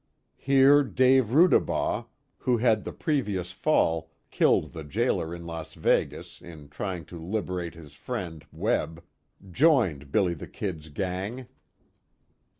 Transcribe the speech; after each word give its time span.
Here 0.39 0.83
Dave 0.83 1.25
Rudabaugh, 1.31 2.05
who 2.39 2.57
had 2.57 2.83
the 2.85 2.91
previous 2.91 3.51
fall 3.51 4.09
killed 4.31 4.73
the 4.73 4.83
jailer 4.83 5.31
in 5.35 5.45
Las 5.45 5.75
Vegas 5.75 6.41
in 6.41 6.69
trying 6.69 7.05
to 7.05 7.21
liberate 7.23 7.75
his 7.75 7.93
friend, 7.93 8.43
Webb, 8.51 9.03
joined 9.51 10.11
"Billy 10.11 10.33
the 10.33 10.47
Kid's" 10.47 10.89
gang. 10.89 11.45